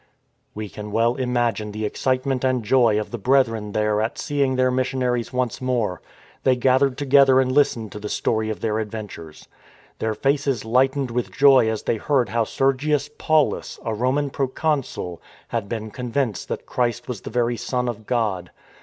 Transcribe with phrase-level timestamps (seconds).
[0.55, 4.71] We can well imagine the excitement and joy of the Brethren there at seeing their
[4.71, 6.01] missionaries once more.
[6.41, 9.47] They gathered together and listened to the story of their adventures.
[9.99, 15.69] Their faces lightened with joy as they heard how Sergius Paulus, a Roman proconsul, had
[15.69, 18.49] been convinced that Christ was the very Son of God.